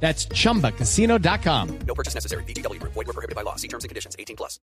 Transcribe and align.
That's 0.00 0.28
chumbacasino.com. 0.28 1.68
No 1.86 1.94
purchase 1.94 2.14
necessary. 2.14 2.44
BGW. 2.44 2.80
Void 2.82 2.94
were 2.94 3.12
prohibited 3.12 3.34
by 3.34 3.42
law. 3.42 3.56
See 3.56 3.68
terms 3.68 3.84
and 3.84 3.88
conditions. 3.88 4.14
18 4.18 4.36
plus. 4.36 4.60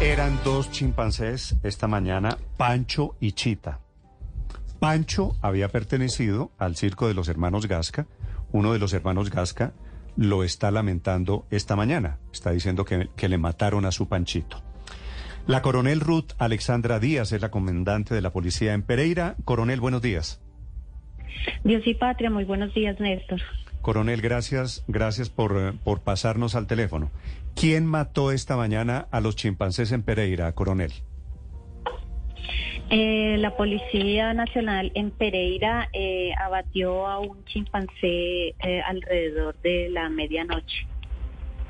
Eran 0.00 0.36
dos 0.42 0.68
chimpancés 0.72 1.54
esta 1.62 1.86
mañana, 1.86 2.36
Pancho 2.56 3.14
y 3.20 3.32
Chita. 3.32 3.78
Pancho 4.80 5.36
había 5.42 5.68
pertenecido 5.68 6.50
al 6.58 6.74
circo 6.74 7.06
de 7.06 7.14
los 7.14 7.28
hermanos 7.28 7.68
Gasca. 7.68 8.08
Uno 8.50 8.72
de 8.72 8.80
los 8.80 8.92
hermanos 8.94 9.30
Gasca 9.30 9.74
lo 10.16 10.42
está 10.42 10.72
lamentando 10.72 11.46
esta 11.50 11.76
mañana. 11.76 12.18
Está 12.32 12.50
diciendo 12.50 12.84
que, 12.84 13.10
que 13.14 13.28
le 13.28 13.38
mataron 13.38 13.84
a 13.84 13.92
su 13.92 14.08
Panchito. 14.08 14.60
La 15.46 15.62
coronel 15.62 16.00
Ruth 16.00 16.32
Alexandra 16.38 16.98
Díaz 16.98 17.30
es 17.30 17.40
la 17.40 17.52
comandante 17.52 18.12
de 18.12 18.22
la 18.22 18.32
policía 18.32 18.74
en 18.74 18.82
Pereira. 18.82 19.36
Coronel, 19.44 19.80
buenos 19.80 20.02
días. 20.02 20.40
Dios 21.64 21.82
y 21.86 21.94
patria, 21.94 22.30
muy 22.30 22.44
buenos 22.44 22.72
días, 22.74 22.98
Néstor. 23.00 23.40
Coronel, 23.80 24.20
gracias, 24.20 24.84
gracias 24.86 25.28
por, 25.28 25.56
eh, 25.58 25.72
por 25.84 26.00
pasarnos 26.00 26.54
al 26.54 26.66
teléfono. 26.66 27.10
¿Quién 27.54 27.86
mató 27.86 28.32
esta 28.32 28.56
mañana 28.56 29.06
a 29.10 29.20
los 29.20 29.36
chimpancés 29.36 29.92
en 29.92 30.02
Pereira, 30.02 30.52
coronel? 30.52 30.92
Eh, 32.94 33.36
la 33.38 33.56
Policía 33.56 34.34
Nacional 34.34 34.92
en 34.94 35.12
Pereira 35.12 35.88
eh, 35.94 36.32
abatió 36.38 37.06
a 37.06 37.20
un 37.20 37.42
chimpancé 37.46 38.48
eh, 38.48 38.82
alrededor 38.86 39.56
de 39.62 39.88
la 39.88 40.10
medianoche. 40.10 40.86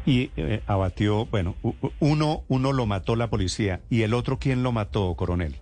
Y 0.04 0.30
abatió, 0.66 1.26
bueno, 1.26 1.54
uno, 2.00 2.42
uno 2.48 2.72
lo 2.72 2.86
mató 2.86 3.14
la 3.14 3.30
policía. 3.30 3.82
¿Y 3.88 4.02
el 4.02 4.14
otro 4.14 4.40
quién 4.40 4.64
lo 4.64 4.72
mató, 4.72 5.14
coronel? 5.14 5.54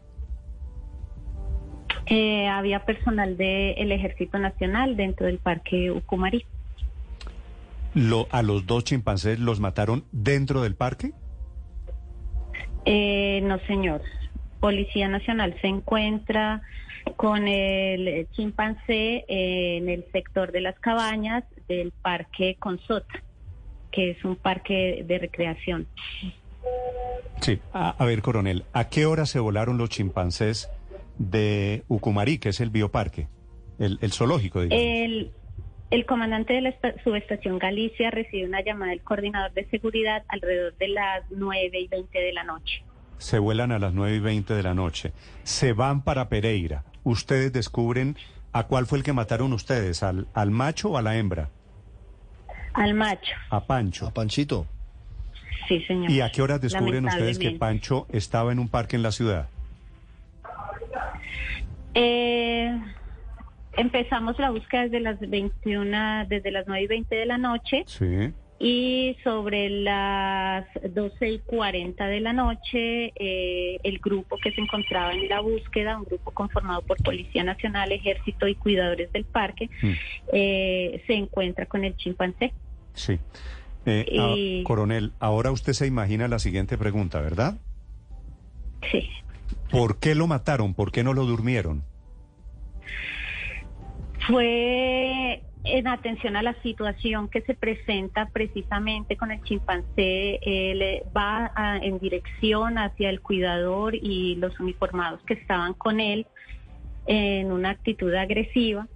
Eh, 2.12 2.48
había 2.48 2.84
personal 2.84 3.36
del 3.36 3.92
Ejército 3.92 4.36
Nacional 4.40 4.96
dentro 4.96 5.26
del 5.26 5.38
Parque 5.38 5.92
Ucumarí. 5.92 6.44
Lo, 7.94 8.26
¿A 8.32 8.42
los 8.42 8.66
dos 8.66 8.82
chimpancés 8.82 9.38
los 9.38 9.60
mataron 9.60 10.04
dentro 10.10 10.60
del 10.60 10.74
parque? 10.74 11.12
Eh, 12.84 13.40
no, 13.44 13.60
señor. 13.60 14.02
Policía 14.58 15.08
Nacional 15.08 15.56
se 15.60 15.68
encuentra 15.68 16.62
con 17.16 17.46
el 17.46 18.26
chimpancé 18.32 19.24
en 19.28 19.88
el 19.88 20.04
sector 20.10 20.50
de 20.50 20.62
las 20.62 20.78
cabañas 20.80 21.44
del 21.68 21.92
Parque 21.92 22.56
Consota, 22.58 23.22
que 23.92 24.10
es 24.10 24.24
un 24.24 24.34
parque 24.34 25.04
de 25.06 25.18
recreación. 25.18 25.86
Sí. 27.40 27.60
A, 27.72 27.90
a 27.90 28.04
ver, 28.04 28.20
coronel, 28.20 28.64
¿a 28.72 28.88
qué 28.88 29.06
hora 29.06 29.26
se 29.26 29.38
volaron 29.38 29.78
los 29.78 29.90
chimpancés 29.90 30.68
de 31.20 31.84
Ucumarí, 31.88 32.38
que 32.38 32.48
es 32.48 32.60
el 32.60 32.70
bioparque, 32.70 33.28
el, 33.78 33.98
el 34.00 34.10
zoológico, 34.12 34.62
digamos? 34.62 34.82
El, 34.82 35.32
el 35.90 36.06
comandante 36.06 36.54
de 36.54 36.62
la 36.62 36.70
esta- 36.70 36.94
subestación 37.04 37.58
Galicia 37.58 38.10
recibió 38.10 38.46
una 38.46 38.62
llamada 38.64 38.90
del 38.92 39.02
coordinador 39.02 39.52
de 39.52 39.66
seguridad 39.68 40.24
alrededor 40.28 40.74
de 40.78 40.88
las 40.88 41.24
9 41.30 41.78
y 41.78 41.88
20 41.88 42.18
de 42.18 42.32
la 42.32 42.42
noche. 42.44 42.82
Se 43.18 43.38
vuelan 43.38 43.70
a 43.70 43.78
las 43.78 43.92
9 43.92 44.16
y 44.16 44.20
20 44.20 44.54
de 44.54 44.62
la 44.62 44.72
noche. 44.72 45.12
Se 45.42 45.74
van 45.74 46.02
para 46.02 46.30
Pereira. 46.30 46.84
Ustedes 47.04 47.52
descubren 47.52 48.16
a 48.52 48.64
cuál 48.66 48.86
fue 48.86 48.96
el 48.98 49.04
que 49.04 49.12
mataron 49.12 49.52
ustedes, 49.52 50.02
al, 50.02 50.26
al 50.32 50.50
macho 50.50 50.88
o 50.90 50.96
a 50.96 51.02
la 51.02 51.16
hembra, 51.18 51.50
Al 52.72 52.94
macho, 52.94 53.32
a 53.50 53.66
Pancho. 53.66 54.06
A 54.06 54.10
Panchito. 54.14 54.66
sí, 55.68 55.82
señor. 55.84 56.10
¿Y 56.10 56.20
a 56.22 56.30
qué 56.32 56.40
horas 56.40 56.60
descubren 56.62 57.04
ustedes 57.04 57.38
que. 57.38 57.50
Pancho 57.52 58.06
estaba 58.10 58.52
en 58.52 58.58
un 58.58 58.68
parque 58.68 58.96
en 58.96 59.02
la 59.02 59.12
ciudad? 59.12 59.48
Eh, 61.94 62.78
empezamos 63.76 64.38
la 64.38 64.50
búsqueda 64.50 64.82
desde 64.82 65.00
las 65.00 65.18
21, 65.20 66.26
desde 66.28 66.50
las 66.50 66.66
9 66.66 66.84
y 66.84 66.86
20 66.86 67.14
de 67.14 67.26
la 67.26 67.38
noche 67.38 67.84
Sí. 67.86 68.32
y 68.58 69.16
sobre 69.24 69.70
las 69.70 70.66
12 70.92 71.28
y 71.30 71.38
40 71.40 72.06
de 72.06 72.20
la 72.20 72.32
noche 72.32 73.12
eh, 73.16 73.78
el 73.82 73.98
grupo 73.98 74.36
que 74.42 74.52
se 74.52 74.60
encontraba 74.60 75.12
en 75.12 75.28
la 75.28 75.40
búsqueda, 75.40 75.96
un 75.98 76.04
grupo 76.04 76.30
conformado 76.32 76.82
por 76.82 76.96
Policía 77.02 77.42
Nacional, 77.42 77.90
Ejército 77.92 78.46
y 78.46 78.54
cuidadores 78.54 79.10
del 79.12 79.24
parque, 79.24 79.68
Mm. 79.82 79.92
eh, 80.32 81.02
se 81.06 81.14
encuentra 81.14 81.66
con 81.66 81.84
el 81.84 81.96
chimpancé. 81.96 82.52
Sí. 82.92 83.18
Eh, 83.86 84.04
ah, 84.18 84.34
coronel, 84.66 85.12
ahora 85.20 85.50
usted 85.52 85.72
se 85.72 85.86
imagina 85.86 86.28
la 86.28 86.38
siguiente 86.38 86.76
pregunta, 86.76 87.20
¿verdad? 87.22 87.58
Sí. 88.90 89.08
¿Por 89.70 89.98
qué 89.98 90.14
lo 90.14 90.26
mataron? 90.26 90.74
¿Por 90.74 90.92
qué 90.92 91.04
no 91.04 91.14
lo 91.14 91.24
durmieron? 91.24 91.82
Fue 94.26 95.42
en 95.64 95.86
atención 95.88 96.36
a 96.36 96.42
la 96.42 96.54
situación 96.62 97.28
que 97.28 97.42
se 97.42 97.54
presenta 97.54 98.26
precisamente 98.32 99.16
con 99.16 99.30
el 99.30 99.42
chimpancé. 99.42 100.38
Él 100.42 100.82
eh, 100.82 101.04
va 101.16 101.52
en 101.82 101.98
dirección 101.98 102.78
hacia 102.78 103.10
el 103.10 103.20
cuidador 103.20 103.94
y 103.94 104.36
los 104.36 104.58
uniformados 104.60 105.20
que 105.22 105.34
estaban 105.34 105.74
con 105.74 106.00
él 106.00 106.26
en 107.06 107.52
una 107.52 107.70
actitud 107.70 108.12
agresiva 108.14 108.86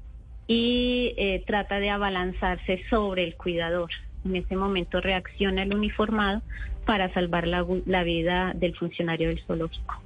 y 0.47 1.15
eh, 1.17 1.43
trata 1.47 1.81
de 1.81 1.91
abalanzarse 1.91 2.83
sobre 2.91 3.25
el 3.25 3.37
cuidador. 3.37 3.91
En 4.25 4.37
ese 4.37 4.57
momento 4.57 5.01
reacciona 5.01 5.63
el 5.63 5.75
uniformado 5.75 6.43
para 6.87 7.13
salvar 7.13 7.47
la, 7.47 7.65
la 7.87 8.03
vida 8.05 8.53
del 8.55 8.77
funcionario 8.77 9.29
del 9.29 9.41
zoológico. 9.47 10.04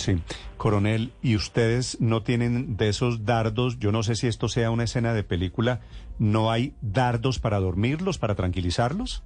Sí. 0.00 0.16
Coronel, 0.56 1.12
¿y 1.22 1.36
ustedes 1.36 2.00
no 2.00 2.22
tienen 2.22 2.78
de 2.78 2.88
esos 2.88 3.26
dardos? 3.26 3.78
Yo 3.78 3.92
no 3.92 4.02
sé 4.02 4.14
si 4.14 4.28
esto 4.28 4.48
sea 4.48 4.70
una 4.70 4.84
escena 4.84 5.12
de 5.12 5.24
película. 5.24 5.80
¿No 6.18 6.50
hay 6.50 6.72
dardos 6.80 7.38
para 7.38 7.60
dormirlos, 7.60 8.16
para 8.16 8.34
tranquilizarlos? 8.34 9.22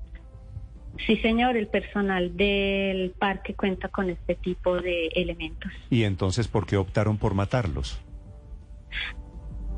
Sí, 1.07 1.17
señor, 1.19 1.57
el 1.57 1.69
personal 1.69 2.37
del 2.37 3.13
parque 3.13 3.55
cuenta 3.55 3.87
con 3.89 4.11
este 4.11 4.35
tipo 4.35 4.81
de 4.81 5.07
elementos. 5.15 5.71
¿Y 5.91 6.03
entonces 6.03 6.49
por 6.49 6.67
qué 6.67 6.77
optaron 6.77 7.19
por 7.19 7.35
matarlos? 7.35 8.01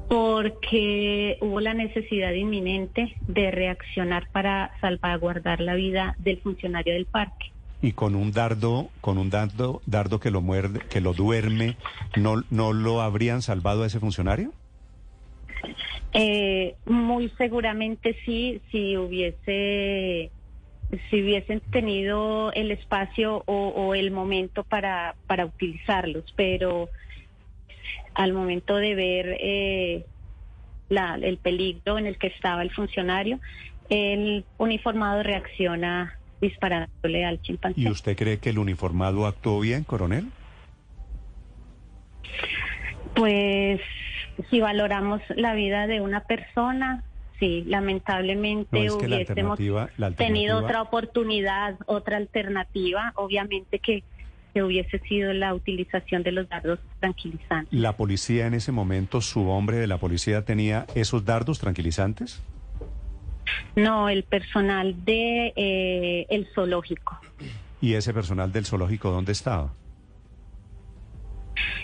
Porque 0.08 1.36
hubo 1.42 1.60
la 1.60 1.74
necesidad 1.74 2.32
inminente 2.32 3.16
de 3.28 3.50
reaccionar 3.50 4.30
para 4.32 4.72
salvaguardar 4.80 5.60
la 5.60 5.74
vida 5.74 6.16
del 6.18 6.40
funcionario 6.40 6.94
del 6.94 7.04
parque. 7.04 7.52
Y 7.82 7.92
con 7.92 8.14
un 8.14 8.32
dardo, 8.32 8.88
con 9.00 9.18
un 9.18 9.30
dardo, 9.30 9.82
dardo 9.86 10.18
que 10.18 10.30
lo 10.30 10.40
muerde, 10.40 10.80
que 10.90 11.00
lo 11.00 11.12
duerme, 11.12 11.76
¿no, 12.16 12.42
no 12.50 12.72
lo 12.72 13.00
habrían 13.02 13.42
salvado 13.42 13.82
a 13.82 13.86
ese 13.86 14.00
funcionario? 14.00 14.52
Eh, 16.12 16.74
muy 16.86 17.28
seguramente 17.36 18.16
sí, 18.24 18.62
si 18.70 18.96
hubiese, 18.96 20.30
si 21.10 21.22
hubiesen 21.22 21.60
tenido 21.60 22.52
el 22.52 22.70
espacio 22.70 23.42
o, 23.46 23.68
o 23.68 23.94
el 23.94 24.10
momento 24.10 24.64
para, 24.64 25.14
para 25.26 25.44
utilizarlos, 25.44 26.24
pero 26.34 26.88
al 28.14 28.32
momento 28.32 28.76
de 28.76 28.94
ver 28.94 29.36
eh, 29.38 30.06
la- 30.88 31.18
el 31.20 31.36
peligro 31.36 31.98
en 31.98 32.06
el 32.06 32.16
que 32.16 32.28
estaba 32.28 32.62
el 32.62 32.70
funcionario, 32.70 33.38
el 33.90 34.46
uniformado 34.56 35.22
reacciona 35.22 36.18
disparándole 36.40 37.24
al 37.24 37.40
chimpancé. 37.40 37.80
¿Y 37.80 37.88
usted 37.88 38.16
cree 38.16 38.38
que 38.38 38.50
el 38.50 38.58
uniformado 38.58 39.26
actuó 39.26 39.60
bien, 39.60 39.84
coronel? 39.84 40.30
Pues 43.14 43.80
si 44.50 44.60
valoramos 44.60 45.22
la 45.34 45.54
vida 45.54 45.86
de 45.86 46.00
una 46.00 46.20
persona, 46.20 47.02
sí, 47.40 47.64
lamentablemente 47.66 48.68
No, 48.78 48.84
es 48.84 48.94
que 48.96 49.08
la 49.08 49.16
hubiésemos 49.16 49.58
alternativa- 49.58 49.90
la 49.96 50.10
tenido 50.12 50.58
otra 50.58 50.82
oportunidad, 50.82 51.76
otra 51.86 52.18
alternativa, 52.18 53.12
obviamente 53.16 53.78
que, 53.78 54.04
que 54.52 54.62
hubiese 54.62 54.98
sido 55.00 55.32
la 55.32 55.54
utilización 55.54 56.22
de 56.22 56.32
los 56.32 56.48
dardos 56.48 56.78
tranquilizantes. 57.00 57.72
¿La 57.78 57.96
policía 57.96 58.46
en 58.46 58.54
ese 58.54 58.72
momento, 58.72 59.20
su 59.22 59.48
hombre 59.48 59.78
de 59.78 59.86
la 59.86 59.96
policía, 59.98 60.44
tenía 60.44 60.86
esos 60.94 61.24
dardos 61.24 61.58
tranquilizantes? 61.58 62.42
No, 63.76 64.08
el 64.08 64.24
personal 64.24 65.04
de 65.04 65.52
eh, 65.54 66.26
el 66.30 66.48
zoológico. 66.54 67.20
¿Y 67.80 67.92
ese 67.94 68.14
personal 68.14 68.50
del 68.50 68.64
zoológico 68.64 69.10
dónde 69.10 69.32
estaba? 69.32 69.74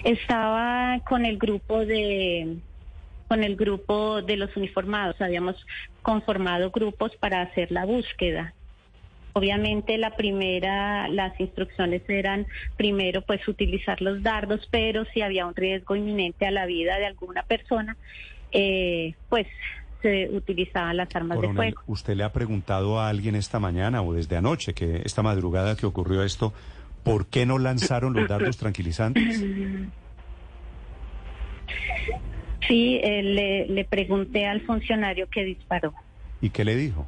Estaba 0.03 1.01
con 1.07 1.27
el 1.27 1.39
grupo 1.39 1.85
de 1.85 2.57
con 3.29 3.45
el 3.45 3.57
grupo 3.57 4.23
de 4.23 4.37
los 4.37 4.55
uniformados. 4.57 5.21
Habíamos 5.21 5.67
conformado 6.03 6.71
grupos 6.71 7.15
para 7.17 7.43
hacer 7.43 7.71
la 7.71 7.85
búsqueda. 7.85 8.55
Obviamente 9.35 9.97
la 9.97 10.17
primera, 10.17 11.09
las 11.09 11.39
instrucciones 11.41 12.03
eran 12.09 12.47
primero 12.77 13.23
pues 13.23 13.47
utilizar 13.49 14.03
los 14.03 14.23
dardos, 14.23 14.69
pero 14.71 15.05
si 15.07 15.23
había 15.23 15.47
un 15.47 15.55
riesgo 15.55 15.97
inminente 15.97 16.47
a 16.47 16.51
la 16.51 16.67
vida 16.67 16.99
de 16.99 17.07
alguna 17.07 17.43
persona, 17.43 17.97
eh, 18.51 19.15
pues 19.31 19.47
se 20.03 20.29
utilizaban 20.31 20.97
las 20.97 21.15
armas 21.15 21.41
de 21.41 21.53
fuego. 21.53 21.81
¿usted 21.87 22.15
le 22.15 22.25
ha 22.25 22.33
preguntado 22.33 23.01
a 23.01 23.09
alguien 23.09 23.35
esta 23.35 23.59
mañana 23.59 24.03
o 24.03 24.13
desde 24.13 24.37
anoche, 24.37 24.75
que 24.75 25.03
esta 25.05 25.23
madrugada 25.23 25.77
que 25.77 25.87
ocurrió 25.87 26.23
esto, 26.23 26.53
por 27.05 27.27
qué 27.27 27.47
no 27.47 27.59
lanzaron 27.59 28.13
los 28.13 28.29
dardos 28.29 28.57
tranquilizantes? 28.59 29.43
Sí, 32.69 33.01
eh, 33.03 33.23
le, 33.23 33.67
le 33.69 33.85
pregunté 33.85 34.47
al 34.47 34.61
funcionario 34.63 35.29
que 35.29 35.45
disparó 35.45 35.95
¿Y 36.41 36.51
qué 36.51 36.65
le 36.65 36.77
dijo? 36.77 37.07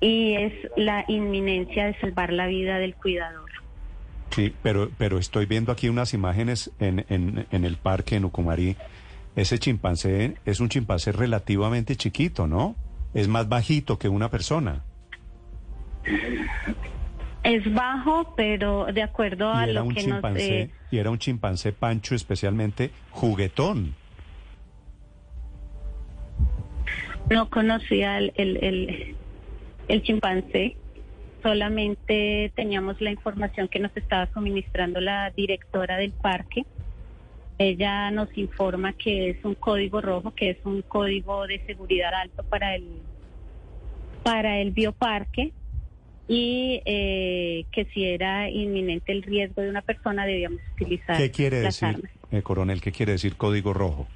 y 0.00 0.34
es 0.34 0.52
la 0.76 1.04
inminencia 1.08 1.86
de 1.86 1.98
salvar 1.98 2.30
la 2.32 2.46
vida 2.46 2.78
del 2.78 2.94
cuidador. 2.94 3.50
Sí, 4.30 4.52
pero, 4.62 4.90
pero 4.98 5.18
estoy 5.18 5.46
viendo 5.46 5.72
aquí 5.72 5.88
unas 5.88 6.12
imágenes 6.12 6.70
en, 6.78 7.06
en, 7.08 7.46
en 7.50 7.64
el 7.64 7.76
parque 7.78 8.16
en 8.16 8.26
Ucumarí. 8.26 8.76
Ese 9.36 9.58
chimpancé 9.58 10.36
es 10.44 10.60
un 10.60 10.68
chimpancé 10.68 11.12
relativamente 11.12 11.96
chiquito, 11.96 12.46
¿no? 12.46 12.76
Es 13.14 13.28
más 13.28 13.48
bajito 13.48 13.98
que 13.98 14.08
una 14.08 14.30
persona. 14.30 14.84
Es 17.42 17.72
bajo, 17.74 18.34
pero 18.36 18.86
de 18.86 19.02
acuerdo 19.02 19.52
Y 19.54 19.56
a 19.56 19.64
era 19.64 19.72
lo 19.74 19.84
un 19.84 19.94
que 19.94 20.02
nos... 20.02 20.12
chimpancé, 20.12 20.60
eh, 20.60 20.70
y 20.90 20.98
era 20.98 21.10
un 21.10 21.18
chimpancé 21.18 21.72
pancho 21.72 22.14
especialmente 22.14 22.90
juguetón. 23.10 23.94
no 27.30 27.48
conocía 27.48 28.18
el, 28.18 28.32
el, 28.36 28.56
el, 28.62 29.16
el 29.88 30.02
chimpancé, 30.02 30.76
solamente 31.42 32.52
teníamos 32.54 33.00
la 33.00 33.10
información 33.10 33.68
que 33.68 33.78
nos 33.78 33.96
estaba 33.96 34.28
suministrando 34.32 35.00
la 35.00 35.30
directora 35.30 35.96
del 35.96 36.12
parque. 36.12 36.64
Ella 37.58 38.10
nos 38.10 38.36
informa 38.36 38.92
que 38.94 39.30
es 39.30 39.44
un 39.44 39.54
código 39.54 40.00
rojo, 40.00 40.32
que 40.34 40.50
es 40.50 40.58
un 40.64 40.82
código 40.82 41.46
de 41.46 41.64
seguridad 41.66 42.12
alto 42.14 42.42
para 42.44 42.74
el 42.74 42.84
para 44.22 44.58
el 44.58 44.70
bioparque 44.70 45.52
y 46.26 46.80
eh, 46.86 47.66
que 47.70 47.84
si 47.92 48.04
era 48.06 48.48
inminente 48.48 49.12
el 49.12 49.22
riesgo 49.22 49.60
de 49.60 49.68
una 49.68 49.82
persona 49.82 50.24
debíamos 50.24 50.60
utilizar 50.74 51.18
¿Qué 51.18 51.30
quiere 51.30 51.62
las 51.62 51.78
decir, 51.80 51.96
armas. 51.96 52.10
eh, 52.30 52.42
coronel, 52.42 52.80
qué 52.80 52.90
quiere 52.90 53.12
decir 53.12 53.36
código 53.36 53.74
rojo? 53.74 54.08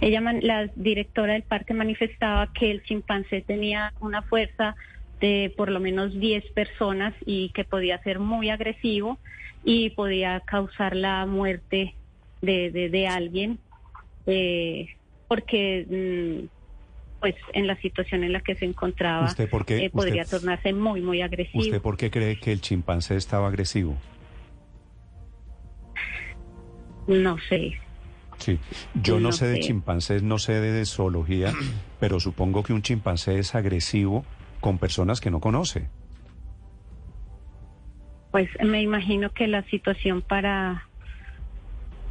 Ella, 0.00 0.20
la 0.40 0.70
directora 0.74 1.34
del 1.34 1.42
parque 1.42 1.74
manifestaba 1.74 2.50
que 2.52 2.70
el 2.70 2.82
chimpancé 2.84 3.42
tenía 3.42 3.92
una 4.00 4.22
fuerza 4.22 4.74
de 5.20 5.52
por 5.56 5.70
lo 5.70 5.80
menos 5.80 6.12
10 6.18 6.44
personas 6.52 7.14
y 7.24 7.50
que 7.50 7.64
podía 7.64 7.98
ser 8.02 8.18
muy 8.18 8.50
agresivo 8.50 9.18
y 9.64 9.90
podía 9.90 10.40
causar 10.40 10.94
la 10.94 11.24
muerte 11.26 11.94
de, 12.42 12.70
de, 12.70 12.88
de 12.90 13.08
alguien 13.08 13.58
eh, 14.26 14.88
porque 15.28 15.86
mm, 15.88 16.46
pues 17.20 17.34
en 17.54 17.66
la 17.66 17.76
situación 17.80 18.24
en 18.24 18.32
la 18.32 18.40
que 18.40 18.54
se 18.56 18.64
encontraba 18.66 19.26
¿Usted 19.26 19.48
por 19.48 19.64
qué- 19.64 19.86
eh, 19.86 19.90
podría 19.90 20.22
usted- 20.22 20.36
tornarse 20.38 20.72
muy 20.72 21.00
muy 21.00 21.22
agresivo. 21.22 21.62
¿Usted 21.64 21.80
por 21.80 21.96
qué 21.96 22.10
cree 22.10 22.36
que 22.38 22.52
el 22.52 22.60
chimpancé 22.60 23.16
estaba 23.16 23.48
agresivo? 23.48 23.96
No 27.06 27.36
sé. 27.48 27.74
Sí, 28.38 28.58
yo 29.02 29.14
no, 29.14 29.20
No 29.28 29.32
sé 29.32 29.46
de 29.46 29.54
sé. 29.54 29.60
chimpancés, 29.60 30.22
no 30.22 30.38
sé 30.38 30.60
de 30.60 30.84
zoología, 30.84 31.52
pero 32.00 32.20
supongo 32.20 32.62
que 32.62 32.72
un 32.74 32.82
chimpancé 32.82 33.38
es 33.38 33.54
agresivo 33.54 34.24
con 34.66 34.78
personas 34.78 35.20
que 35.20 35.30
no 35.30 35.38
conoce. 35.38 35.86
Pues 38.32 38.48
me 38.64 38.82
imagino 38.82 39.30
que 39.30 39.46
la 39.46 39.62
situación 39.70 40.22
para 40.22 40.88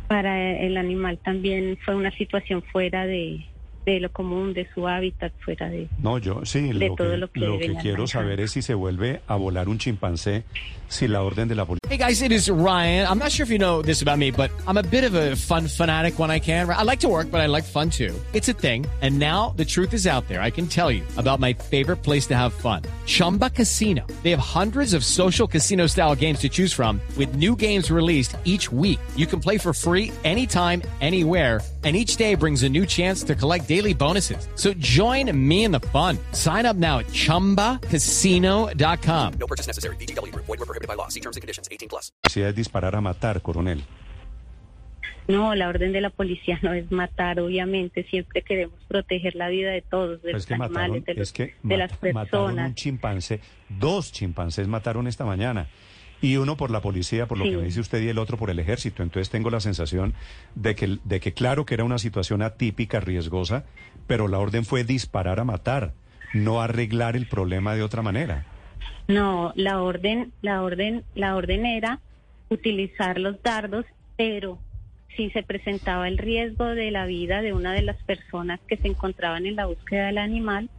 para 0.07 0.53
el 0.61 0.77
animal 0.77 1.17
también 1.17 1.77
fue 1.83 1.95
una 1.95 2.11
situación 2.11 2.63
fuera 2.71 3.05
de, 3.05 3.45
de 3.85 3.99
lo 3.99 4.11
común, 4.11 4.53
de 4.53 4.67
su 4.73 4.87
hábitat, 4.87 5.31
fuera 5.43 5.69
de... 5.69 5.87
No, 6.01 6.17
yo 6.17 6.43
sí, 6.45 6.61
De 6.73 6.89
lo 6.89 6.95
todo 6.95 7.11
que, 7.11 7.17
lo 7.17 7.31
que 7.31 7.39
lo 7.39 7.59
que 7.59 7.65
quiero 7.67 7.75
manejando. 7.75 8.07
saber 8.07 8.39
es 8.41 8.51
si 8.51 8.61
se 8.61 8.73
vuelve 8.73 9.21
a 9.27 9.35
volar 9.35 9.69
un 9.69 9.77
chimpancé 9.77 10.43
si 10.87 11.07
la 11.07 11.21
orden 11.23 11.47
de 11.47 11.55
la 11.55 11.65
policía. 11.65 11.87
Hey 11.89 11.97
guys, 11.97 12.21
it 12.21 12.31
is 12.31 12.49
Ryan. 12.49 13.07
I'm 13.07 13.17
not 13.19 13.31
sure 13.31 13.43
if 13.43 13.49
you 13.51 13.57
know 13.57 13.81
this 13.81 14.01
about 14.01 14.17
me, 14.17 14.31
but 14.31 14.49
I'm 14.67 14.77
a 14.77 14.83
bit 14.83 15.03
of 15.03 15.13
a 15.15 15.35
fun 15.35 15.67
fanatic 15.67 16.17
when 16.19 16.29
I 16.31 16.39
can. 16.39 16.69
I 16.69 16.83
like 16.83 16.99
to 17.01 17.07
work, 17.07 17.29
but 17.31 17.41
I 17.41 17.47
like 17.47 17.63
fun 17.63 17.89
too. 17.89 18.13
It's 18.33 18.49
a 18.49 18.53
thing. 18.53 18.85
And 19.01 19.17
now 19.19 19.53
the 19.55 19.65
truth 19.65 19.93
is 19.93 20.05
out 20.07 20.27
there. 20.27 20.41
I 20.41 20.51
can 20.51 20.67
tell 20.67 20.91
you 20.91 21.03
about 21.17 21.39
my 21.39 21.53
favorite 21.53 21.97
place 22.03 22.27
to 22.27 22.35
have 22.35 22.53
fun. 22.53 22.83
Chumba 23.07 23.49
Casino. 23.49 24.05
They 24.23 24.31
have 24.31 24.39
hundreds 24.39 24.93
of 24.93 25.03
social 25.03 25.47
casino 25.47 25.87
style 25.87 26.15
games 26.15 26.39
to 26.39 26.49
choose 26.49 26.71
from 26.73 26.99
with 27.17 27.35
new 27.35 27.55
games 27.55 27.89
released 27.91 28.35
each 28.45 28.71
week. 28.71 28.99
You 29.15 29.25
can 29.27 29.39
play 29.39 29.57
for 29.57 29.73
free 29.73 30.11
anytime, 30.23 30.81
anywhere. 31.01 31.61
And 31.83 31.95
each 31.95 32.15
day 32.17 32.33
brings 32.35 32.63
a 32.63 32.69
new 32.69 32.85
chance 32.87 33.21
to 33.23 33.35
collect 33.35 33.67
daily 33.75 33.93
bonuses. 33.93 34.47
So 34.55 34.73
join 34.79 35.31
me 35.35 35.65
in 35.65 35.71
the 35.71 35.81
fun. 35.91 36.17
Sign 36.31 36.65
up 36.65 36.75
now 36.77 36.99
at 36.99 37.07
chumbacasino.com. 37.07 39.33
No 39.39 39.47
purchase 39.47 39.67
necessary. 39.67 39.95
VGW 39.97 40.31
Group. 40.31 40.45
Void 40.47 40.59
were 40.59 40.65
prohibited 40.65 40.87
by 40.87 40.95
law. 40.95 41.07
See 41.09 41.19
terms 41.21 41.35
and 41.37 41.41
conditions. 41.41 41.67
18 41.71 41.89
plus. 41.89 42.11
policía 42.23 42.49
es 42.49 42.55
disparar 42.55 42.95
a 42.95 43.01
matar, 43.01 43.41
coronel. 43.41 43.83
No, 45.27 45.55
la 45.55 45.69
orden 45.69 45.91
de 45.91 46.01
la 46.01 46.11
policía 46.11 46.59
no 46.61 46.71
es 46.73 46.91
matar, 46.91 47.39
obviamente. 47.39 48.03
Siempre 48.11 48.43
queremos 48.43 48.79
proteger 48.87 49.33
la 49.35 49.49
vida 49.49 49.71
de 49.71 49.81
todos, 49.81 50.21
de 50.21 50.33
los 50.33 50.41
es 50.43 50.45
que 50.45 50.53
animales, 50.53 50.73
mataron, 50.75 51.03
de, 51.03 51.13
los- 51.15 51.27
es 51.29 51.33
que 51.33 51.43
de 51.63 51.63
mat- 51.63 51.77
las 51.79 51.91
mataron 52.13 52.45
personas. 52.45 52.69
un 52.69 52.75
chimpancé, 52.75 53.39
dos 53.69 54.11
chimpancés 54.11 54.67
mataron 54.67 55.07
esta 55.07 55.25
mañana. 55.25 55.67
Y 56.21 56.37
uno 56.37 56.57
por 56.57 56.71
la 56.71 56.81
policía, 56.81 57.27
por 57.27 57.37
lo 57.37 57.43
Sí. 57.45 57.51
que 57.51 57.57
me 57.57 57.63
dice 57.63 57.79
usted, 57.81 58.01
y 58.01 58.07
el 58.09 58.17
otro 58.17 58.37
por 58.37 58.49
el 58.49 58.57
ejército. 58.59 59.03
Entonces 59.03 59.29
tengo 59.29 59.49
la 59.49 59.59
sensación 59.59 60.13
de 60.55 60.73
que, 60.75 60.97
de 61.03 61.19
que 61.19 61.33
claro 61.33 61.65
que 61.65 61.73
era 61.75 61.83
una 61.83 61.99
situación 61.99 62.41
atípica, 62.41 62.99
riesgosa, 62.99 63.65
pero 64.07 64.27
la 64.27 64.39
orden 64.39 64.65
fue 64.65 64.83
disparar 64.83 65.39
a 65.39 65.43
matar, 65.43 65.93
no 66.33 66.61
arreglar 66.61 67.15
el 67.15 67.27
problema 67.27 67.75
de 67.75 67.83
otra 67.83 68.01
manera. 68.01 68.45
No, 69.07 69.53
la 69.55 69.81
orden, 69.81 70.31
la 70.41 70.63
orden, 70.63 71.03
la 71.13 71.35
orden 71.35 71.65
era 71.65 71.99
utilizar 72.49 73.19
los 73.19 73.41
dardos, 73.43 73.85
pero 74.17 74.57
si 75.15 75.29
se 75.29 75.43
presentaba 75.43 76.07
el 76.07 76.17
riesgo 76.17 76.65
de 76.65 76.91
la 76.91 77.05
vida 77.05 77.41
de 77.41 77.53
una 77.53 77.73
de 77.73 77.81
las 77.83 77.97
personas 78.03 78.59
que 78.67 78.77
se 78.77 78.87
encontraban 78.87 79.45
en 79.45 79.55
la 79.55 79.65
búsqueda 79.67 80.07
del 80.07 80.17
animal, 80.17 80.69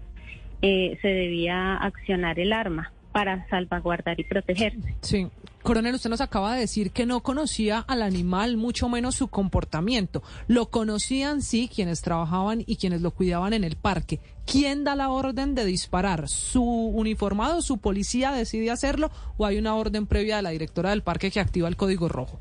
eh, 0.63 0.99
se 1.03 1.09
debía 1.09 1.77
accionar 1.77 2.39
el 2.41 2.53
arma 2.53 2.93
para 3.17 3.49
salvaguardar 3.49 4.21
y 4.21 4.25
protegerse. 4.25 4.95
Sí. 5.01 5.29
Coronel, 5.63 5.95
usted 5.95 6.11
nos 6.11 6.21
acaba 6.21 6.53
de 6.53 6.61
decir 6.61 6.91
que 6.91 7.07
no 7.07 7.23
conocía 7.23 7.79
al 7.79 8.03
animal, 8.03 8.59
mucho 8.59 8.91
menos 8.91 9.15
su 9.15 9.29
comportamiento. 9.29 10.23
Lo 10.49 10.67
conocían, 10.67 11.41
sí, 11.41 11.71
quienes 11.75 12.03
trabajaban 12.03 12.63
y 12.67 12.77
quienes 12.77 13.01
lo 13.01 13.13
cuidaban 13.13 13.55
en 13.55 13.65
el 13.65 13.77
parque. 13.77 14.21
¿Quién 14.45 14.85
da 14.85 14.95
la 14.97 15.09
orden 15.09 15.55
de 15.55 15.65
disparar? 15.65 16.29
¿Su 16.29 16.63
uniformado, 16.63 17.63
su 17.63 17.79
policía 17.79 18.33
decide 18.33 18.71
hacerlo 18.71 19.11
o 19.39 19.47
hay 19.47 19.57
una 19.57 19.77
orden 19.77 20.07
previa 20.07 20.37
de 20.37 20.43
la 20.43 20.51
directora 20.51 20.91
del 20.91 21.03
parque 21.03 21.31
que 21.31 21.41
activa 21.41 21.69
el 21.69 21.77
código 21.77 22.11
rojo? 22.11 22.39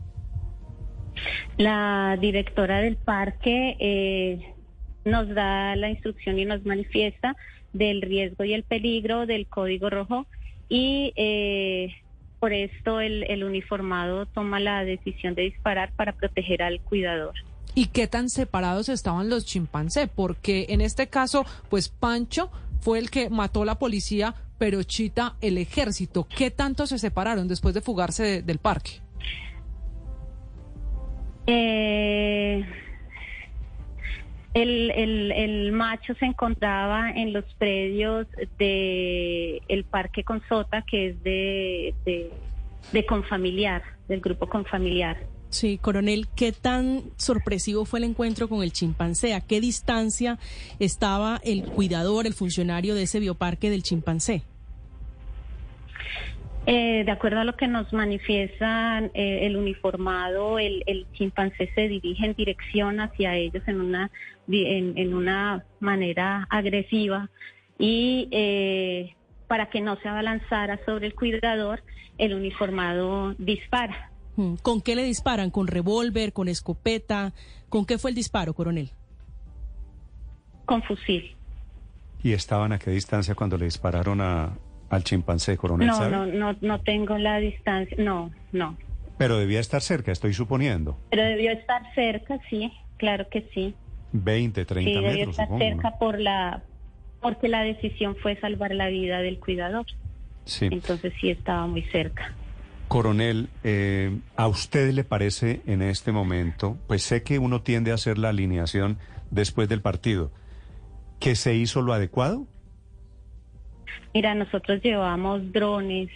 La 1.55 2.17
directora 2.19 2.81
del 2.81 2.97
parque 2.97 3.77
eh, 3.79 4.53
nos 5.05 5.33
da 5.33 5.77
la 5.77 5.89
instrucción 5.89 6.37
y 6.37 6.43
nos 6.43 6.65
manifiesta 6.65 7.37
del 7.71 8.01
riesgo 8.01 8.43
y 8.43 8.53
el 8.53 8.63
peligro 8.63 9.25
del 9.25 9.47
código 9.47 9.89
rojo 9.89 10.27
y 10.69 11.13
eh, 11.15 11.95
por 12.39 12.53
esto 12.53 12.99
el, 12.99 13.23
el 13.23 13.43
uniformado 13.43 14.25
toma 14.25 14.59
la 14.59 14.83
decisión 14.83 15.35
de 15.35 15.43
disparar 15.43 15.91
para 15.93 16.13
proteger 16.13 16.61
al 16.63 16.79
cuidador. 16.81 17.33
¿Y 17.73 17.87
qué 17.87 18.07
tan 18.07 18.29
separados 18.29 18.87
estaban 18.89 19.29
los 19.29 19.45
chimpancés? 19.45 20.09
Porque 20.13 20.67
en 20.69 20.81
este 20.81 21.07
caso, 21.07 21.45
pues 21.69 21.89
Pancho 21.89 22.49
fue 22.81 22.99
el 22.99 23.09
que 23.09 23.29
mató 23.29 23.63
a 23.63 23.65
la 23.65 23.79
policía, 23.79 24.33
pero 24.57 24.81
Chita 24.83 25.35
el 25.41 25.57
ejército. 25.57 26.25
¿Qué 26.37 26.51
tanto 26.51 26.87
se 26.87 26.99
separaron 26.99 27.47
después 27.49 27.73
de 27.75 27.81
fugarse 27.81 28.23
de- 28.23 28.41
del 28.43 28.59
parque? 28.59 29.01
Eh, 31.47 32.65
el, 34.55 34.89
el, 34.91 35.31
el 35.33 35.71
macho 35.73 36.15
se 36.15 36.25
encontraba 36.25 37.11
en 37.11 37.33
los 37.33 37.43
predios 37.55 38.25
de 38.57 39.61
el 39.67 39.83
parque 39.83 40.23
Consota, 40.23 40.81
que 40.89 41.09
es 41.09 41.23
de, 41.23 41.93
de, 42.05 42.31
de 42.93 43.05
Confamiliar, 43.05 43.83
del 44.07 44.21
grupo 44.21 44.47
Confamiliar. 44.47 45.17
Sí, 45.49 45.77
coronel, 45.77 46.27
¿qué 46.35 46.53
tan 46.53 47.03
sorpresivo 47.17 47.83
fue 47.83 47.99
el 47.99 48.05
encuentro 48.05 48.47
con 48.47 48.63
el 48.63 48.71
chimpancé? 48.71 49.33
¿A 49.33 49.41
qué 49.41 49.59
distancia 49.59 50.39
estaba 50.79 51.41
el 51.43 51.65
cuidador, 51.65 52.25
el 52.25 52.33
funcionario 52.33 52.95
de 52.95 53.03
ese 53.03 53.19
bioparque 53.19 53.69
del 53.69 53.83
chimpancé? 53.83 54.43
Eh, 56.67 57.03
de 57.05 57.11
acuerdo 57.11 57.41
a 57.41 57.43
lo 57.43 57.55
que 57.55 57.67
nos 57.67 57.93
manifiestan 57.93 59.11
eh, 59.13 59.45
el 59.45 59.55
uniformado, 59.55 60.57
el, 60.57 60.83
el, 60.87 61.05
chimpancé 61.13 61.69
se 61.75 61.87
dirige 61.87 62.25
en 62.25 62.33
dirección 62.33 62.99
hacia 62.99 63.35
ellos 63.35 63.61
en 63.67 63.81
una, 63.81 64.09
en, 64.47 64.97
en 64.97 65.13
una 65.13 65.63
manera 65.79 66.47
agresiva 66.49 67.29
y 67.77 68.27
eh, 68.31 69.15
para 69.47 69.69
que 69.69 69.79
no 69.81 69.95
se 69.97 70.09
abalanzara 70.09 70.79
sobre 70.85 71.05
el 71.05 71.13
cuidador, 71.13 71.83
el 72.17 72.33
uniformado 72.33 73.35
dispara. 73.37 74.09
Hmm. 74.35 74.55
¿Con 74.55 74.81
qué 74.81 74.95
le 74.95 75.03
disparan? 75.03 75.51
¿Con 75.51 75.67
revólver? 75.67 76.33
¿Con 76.33 76.47
escopeta? 76.47 77.33
¿Con 77.69 77.85
qué 77.85 77.99
fue 77.99 78.09
el 78.09 78.15
disparo, 78.15 78.55
coronel? 78.55 78.89
Con 80.65 80.81
fusil. 80.81 81.35
¿Y 82.23 82.33
estaban 82.33 82.71
a 82.71 82.79
qué 82.79 82.89
distancia 82.89 83.35
cuando 83.35 83.55
le 83.55 83.65
dispararon 83.65 84.19
a, 84.19 84.57
al 84.89 85.03
chimpancé, 85.03 85.57
coronel? 85.57 85.87
No, 85.87 86.09
no, 86.09 86.25
no, 86.25 86.55
no 86.61 86.81
tengo 86.81 87.17
la 87.17 87.37
distancia, 87.39 87.95
no, 87.99 88.31
no. 88.51 88.77
Pero 89.17 89.37
debía 89.37 89.59
estar 89.59 89.81
cerca, 89.81 90.11
estoy 90.11 90.33
suponiendo. 90.33 90.97
Pero 91.09 91.23
debió 91.23 91.51
estar 91.51 91.81
cerca, 91.95 92.39
sí, 92.49 92.71
claro 92.97 93.27
que 93.29 93.49
sí. 93.53 93.73
20, 94.11 94.65
30 94.65 94.89
sí, 94.89 94.95
metros. 94.95 95.11
debió 95.11 95.29
estar 95.29 95.45
supongo, 95.45 95.65
cerca 95.65 95.89
¿no? 95.91 95.99
por 95.99 96.19
la, 96.19 96.63
porque 97.21 97.47
la 97.47 97.63
decisión 97.63 98.15
fue 98.17 98.39
salvar 98.39 98.73
la 98.73 98.87
vida 98.87 99.19
del 99.19 99.39
cuidador. 99.39 99.85
Sí. 100.45 100.67
Entonces 100.69 101.13
sí 101.19 101.29
estaba 101.29 101.65
muy 101.67 101.81
cerca. 101.83 102.33
Coronel, 102.87 103.49
eh, 103.63 104.19
¿a 104.35 104.47
usted 104.47 104.91
le 104.93 105.03
parece 105.03 105.61
en 105.65 105.81
este 105.81 106.11
momento, 106.11 106.77
pues 106.87 107.01
sé 107.01 107.23
que 107.23 107.39
uno 107.39 107.61
tiende 107.61 107.91
a 107.91 107.95
hacer 107.95 108.17
la 108.17 108.29
alineación 108.29 108.99
después 109.31 109.67
del 109.67 109.81
partido, 109.81 110.31
que 111.19 111.35
se 111.35 111.55
hizo 111.55 111.81
lo 111.81 111.93
adecuado? 111.93 112.45
Mira, 114.13 114.33
nosotros 114.35 114.81
llevamos 114.81 115.51
drones, 115.51 116.09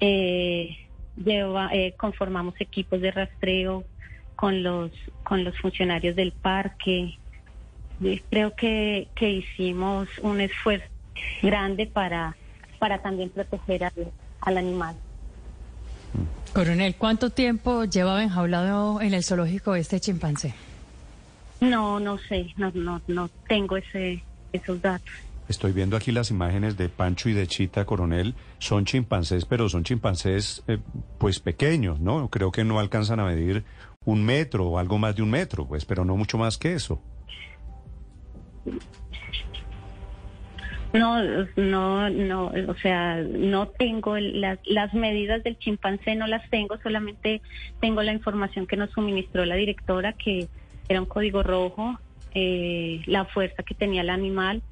eh, 0.00 0.76
lleva, 1.16 1.70
eh, 1.72 1.94
conformamos 1.96 2.54
equipos 2.60 3.00
de 3.00 3.10
rastreo 3.10 3.84
con 4.34 4.62
los 4.62 4.90
con 5.22 5.44
los 5.44 5.56
funcionarios 5.58 6.14
del 6.16 6.32
parque. 6.32 7.18
Creo 8.30 8.54
que, 8.54 9.08
que 9.14 9.30
hicimos 9.30 10.08
un 10.20 10.40
esfuerzo 10.40 10.86
grande 11.42 11.86
para, 11.86 12.36
para 12.78 13.00
también 13.00 13.30
proteger 13.30 13.84
al, 13.84 14.12
al 14.40 14.58
animal. 14.58 14.96
Coronel, 16.52 16.94
¿cuánto 16.96 17.30
tiempo 17.30 17.84
llevaba 17.84 18.22
enjaulado 18.22 19.00
en 19.00 19.14
el 19.14 19.24
zoológico 19.24 19.74
este 19.74 20.00
chimpancé? 20.00 20.54
No, 21.60 21.98
no 22.00 22.18
sé, 22.18 22.52
no, 22.56 22.70
no, 22.74 23.00
no 23.06 23.30
tengo 23.48 23.76
ese, 23.76 24.22
esos 24.52 24.80
datos. 24.80 25.10
Estoy 25.48 25.72
viendo 25.72 25.96
aquí 25.96 26.10
las 26.10 26.30
imágenes 26.30 26.76
de 26.76 26.88
Pancho 26.88 27.28
y 27.28 27.32
de 27.32 27.46
Chita, 27.46 27.84
coronel. 27.84 28.34
Son 28.58 28.84
chimpancés, 28.84 29.44
pero 29.44 29.68
son 29.68 29.84
chimpancés 29.84 30.64
eh, 30.66 30.78
pues 31.18 31.38
pequeños, 31.38 32.00
¿no? 32.00 32.28
Creo 32.30 32.50
que 32.50 32.64
no 32.64 32.80
alcanzan 32.80 33.20
a 33.20 33.24
medir 33.24 33.64
un 34.04 34.24
metro 34.24 34.66
o 34.66 34.78
algo 34.78 34.98
más 34.98 35.14
de 35.14 35.22
un 35.22 35.30
metro, 35.30 35.66
pues, 35.66 35.84
pero 35.84 36.04
no 36.04 36.16
mucho 36.16 36.36
más 36.38 36.58
que 36.58 36.74
eso. 36.74 37.00
No, 40.92 41.22
no, 41.56 42.08
no, 42.08 42.46
o 42.46 42.74
sea, 42.76 43.16
no 43.16 43.68
tengo 43.68 44.16
las, 44.18 44.58
las 44.64 44.94
medidas 44.94 45.42
del 45.44 45.58
chimpancé, 45.58 46.14
no 46.14 46.26
las 46.26 46.48
tengo, 46.48 46.78
solamente 46.82 47.42
tengo 47.80 48.02
la 48.02 48.12
información 48.12 48.66
que 48.66 48.76
nos 48.76 48.90
suministró 48.92 49.44
la 49.44 49.56
directora, 49.56 50.14
que 50.14 50.48
era 50.88 51.00
un 51.00 51.06
código 51.06 51.42
rojo, 51.42 51.98
eh, 52.34 53.02
la 53.06 53.26
fuerza 53.26 53.62
que 53.62 53.74
tenía 53.74 54.02
el 54.02 54.10
animal, 54.10 54.62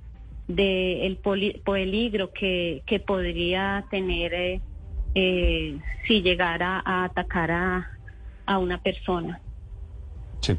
de 0.49 1.07
el 1.07 1.17
poli- 1.17 1.63
peligro 1.65 2.33
que, 2.33 2.83
que 2.87 3.01
podría 3.01 3.87
tener 3.91 4.35
eh, 4.35 4.61
eh, 5.15 5.79
si 6.07 6.23
llegara 6.23 6.83
a 6.85 7.05
atacar 7.05 7.51
a, 7.51 7.89
a 8.47 8.59
una 8.59 8.79
persona. 8.79 9.41
Sí. 10.41 10.55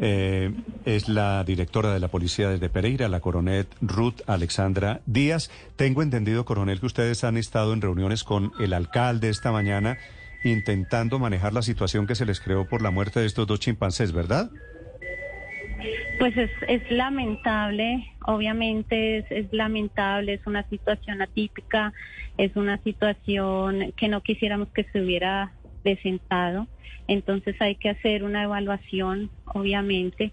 Eh, 0.00 0.52
es 0.84 1.08
la 1.08 1.44
directora 1.44 1.92
de 1.92 2.00
la 2.00 2.08
policía 2.08 2.48
desde 2.48 2.68
Pereira, 2.68 3.08
la 3.08 3.20
coronel 3.20 3.68
Ruth 3.80 4.22
Alexandra 4.26 5.00
Díaz. 5.06 5.50
Tengo 5.76 6.02
entendido, 6.02 6.44
coronel, 6.44 6.80
que 6.80 6.86
ustedes 6.86 7.22
han 7.22 7.36
estado 7.36 7.72
en 7.72 7.80
reuniones 7.80 8.24
con 8.24 8.50
el 8.58 8.72
alcalde 8.72 9.28
esta 9.28 9.52
mañana 9.52 9.96
intentando 10.44 11.18
manejar 11.20 11.52
la 11.52 11.62
situación 11.62 12.06
que 12.06 12.14
se 12.14 12.24
les 12.24 12.40
creó 12.40 12.68
por 12.68 12.82
la 12.82 12.90
muerte 12.90 13.20
de 13.20 13.26
estos 13.26 13.46
dos 13.46 13.60
chimpancés, 13.60 14.12
¿verdad? 14.12 14.50
Pues 16.18 16.36
es, 16.36 16.50
es 16.68 16.90
lamentable, 16.90 18.06
obviamente 18.26 19.18
es, 19.18 19.26
es 19.30 19.52
lamentable, 19.52 20.34
es 20.34 20.46
una 20.46 20.64
situación 20.68 21.22
atípica, 21.22 21.92
es 22.36 22.56
una 22.56 22.78
situación 22.82 23.92
que 23.96 24.08
no 24.08 24.20
quisiéramos 24.22 24.68
que 24.72 24.84
se 24.92 25.00
hubiera 25.02 25.54
presentado. 25.82 26.66
Entonces 27.06 27.56
hay 27.60 27.76
que 27.76 27.90
hacer 27.90 28.24
una 28.24 28.42
evaluación, 28.44 29.30
obviamente, 29.46 30.32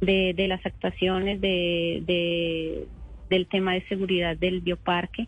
de, 0.00 0.34
de 0.34 0.48
las 0.48 0.64
actuaciones 0.64 1.40
de, 1.40 2.02
de- 2.06 2.88
del 3.28 3.48
tema 3.48 3.74
de 3.74 3.82
seguridad 3.88 4.36
del 4.36 4.60
bioparque. 4.60 5.26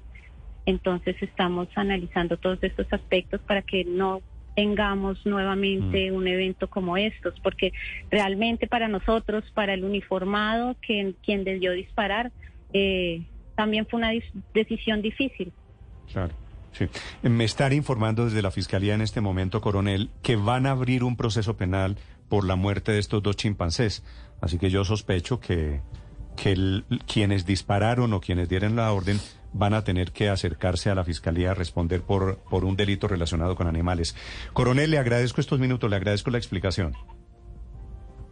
Entonces 0.66 1.16
estamos 1.20 1.68
analizando 1.74 2.36
todos 2.36 2.58
estos 2.62 2.86
aspectos 2.92 3.40
para 3.42 3.62
que 3.62 3.84
no 3.84 4.22
tengamos 4.56 5.24
nuevamente 5.26 6.10
un 6.10 6.26
evento 6.26 6.68
como 6.68 6.96
estos, 6.96 7.38
porque 7.40 7.72
realmente 8.10 8.66
para 8.66 8.88
nosotros, 8.88 9.44
para 9.54 9.74
el 9.74 9.84
uniformado, 9.84 10.74
que, 10.80 11.14
quien 11.22 11.44
debió 11.44 11.72
disparar, 11.72 12.32
eh, 12.72 13.22
también 13.54 13.86
fue 13.86 13.98
una 13.98 14.10
decisión 14.54 15.02
difícil. 15.02 15.52
Claro. 16.12 16.32
Sí. 16.72 16.86
Me 17.22 17.44
están 17.44 17.72
informando 17.72 18.24
desde 18.26 18.42
la 18.42 18.50
Fiscalía 18.50 18.94
en 18.94 19.00
este 19.00 19.20
momento, 19.20 19.60
coronel, 19.60 20.10
que 20.22 20.36
van 20.36 20.66
a 20.66 20.72
abrir 20.72 21.04
un 21.04 21.16
proceso 21.16 21.56
penal 21.56 21.96
por 22.28 22.44
la 22.46 22.56
muerte 22.56 22.92
de 22.92 22.98
estos 22.98 23.22
dos 23.22 23.36
chimpancés. 23.36 24.04
Así 24.42 24.58
que 24.58 24.68
yo 24.68 24.84
sospecho 24.84 25.40
que, 25.40 25.80
que 26.36 26.52
el- 26.52 26.84
quienes 27.10 27.46
dispararon 27.46 28.12
o 28.12 28.20
quienes 28.20 28.48
dieron 28.50 28.76
la 28.76 28.92
orden 28.92 29.18
van 29.56 29.74
a 29.74 29.84
tener 29.84 30.12
que 30.12 30.28
acercarse 30.28 30.90
a 30.90 30.94
la 30.94 31.04
Fiscalía 31.04 31.50
a 31.50 31.54
responder 31.54 32.02
por, 32.02 32.38
por 32.50 32.64
un 32.64 32.76
delito 32.76 33.08
relacionado 33.08 33.56
con 33.56 33.66
animales. 33.66 34.14
Coronel, 34.52 34.90
le 34.90 34.98
agradezco 34.98 35.40
estos 35.40 35.58
minutos, 35.58 35.88
le 35.90 35.96
agradezco 35.96 36.30
la 36.30 36.38
explicación. 36.38 36.94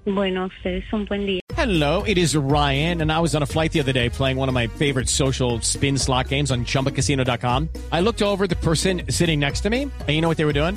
Bueno, 0.07 0.47
ustedes 0.47 0.85
un 0.93 1.07
buen 1.07 1.25
día. 1.25 1.41
Hello, 1.57 2.03
it 2.07 2.19
is 2.19 2.37
Ryan, 2.37 3.01
and 3.01 3.11
I 3.11 3.21
was 3.21 3.35
on 3.35 3.43
a 3.43 3.47
flight 3.47 3.73
the 3.73 3.81
other 3.81 3.93
day 3.93 4.11
playing 4.11 4.37
one 4.37 4.49
of 4.51 4.55
my 4.55 4.67
favorite 4.67 5.09
social 5.09 5.61
spin 5.61 5.97
slot 5.97 6.29
games 6.29 6.51
on 6.51 6.65
chumbacasino.com. 6.65 7.71
I 7.91 8.01
looked 8.01 8.21
over 8.21 8.45
at 8.45 8.51
the 8.51 8.57
person 8.57 9.03
sitting 9.09 9.41
next 9.41 9.63
to 9.63 9.71
me, 9.71 9.83
and 9.85 10.09
you 10.11 10.21
know 10.21 10.29
what 10.29 10.37
they 10.37 10.45
were 10.45 10.53
doing? 10.53 10.77